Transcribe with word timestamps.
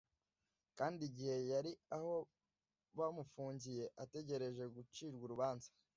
kandi 0.77 1.01
igihe 1.09 1.35
yari 1.51 1.71
aho 1.95 2.15
bamufungiye 2.97 3.85
ategereje 4.03 4.63
gucirwa 4.75 5.23
urubanza, 5.27 5.69